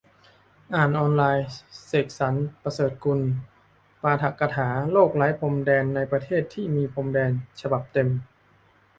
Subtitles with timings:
[0.75, 1.47] อ่านออนไลน์
[1.85, 3.19] เสกสรรค์ ประเสริฐกุล
[4.01, 7.31] ปาฐกถา "โลกไร้พรมแดนในประเทศที่มีพรมแดน"
[7.61, 8.09] ฉบับเต็ม